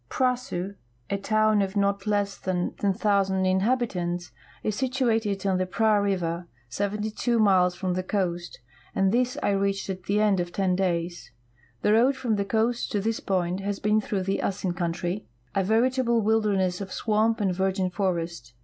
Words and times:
Prahsu, 0.09 0.73
a 1.11 1.17
town 1.19 1.61
of 1.61 1.75
not 1.77 2.07
less 2.07 2.35
THE 2.35 2.53
GOLD 2.53 2.71
COAST, 2.77 2.77
ASHANTI, 2.79 2.87
AND 2.87 2.99
KUMASSl 2.99 3.27
<> 3.27 3.27
than 3.29 3.43
10,000 3.43 3.43
inhal)itants, 3.43 4.31
is 4.63 4.75
situated 4.75 5.45
on 5.45 5.57
the 5.59 5.65
Prab 5.67 6.03
riven*, 6.05 6.47
72 6.69 7.37
miles 7.37 7.75
from 7.75 7.93
the 7.93 8.01
coast, 8.01 8.61
and 8.95 9.11
this 9.11 9.37
I 9.43 9.51
reached 9.51 9.91
at 9.91 10.05
the 10.05 10.19
end 10.19 10.39
of 10.39 10.51
ten 10.51 10.75
days. 10.75 11.29
'J'lie 11.83 11.93
road 11.93 12.15
frt)ni 12.15 12.37
the 12.37 12.45
coast 12.45 12.91
to 12.93 12.99
this 12.99 13.19
point 13.19 13.59
has 13.59 13.77
been 13.79 14.01
through 14.01 14.23
the 14.23 14.39
Assin 14.41 14.73
country, 14.73 15.27
a 15.53 15.63
veritable 15.63 16.19
wilderness 16.21 16.81
of 16.81 16.91
swamp 16.91 17.39
and 17.39 17.53
virgin 17.53 17.91
forest, 17.91 18.45
th 18.45 18.55